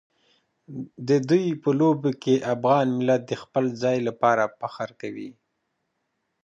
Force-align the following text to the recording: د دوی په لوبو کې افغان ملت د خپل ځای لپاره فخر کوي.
د 1.07 1.09
دوی 1.29 1.45
په 1.63 1.69
لوبو 1.79 2.11
کې 2.23 2.35
افغان 2.53 2.87
ملت 2.97 3.21
د 3.27 3.33
خپل 3.43 3.65
ځای 3.81 3.97
لپاره 4.07 4.43
فخر 4.59 4.89
کوي. 5.01 5.29